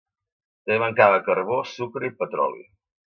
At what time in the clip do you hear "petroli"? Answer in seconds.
2.23-2.65